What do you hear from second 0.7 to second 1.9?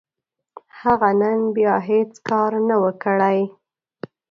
هغه نن بيا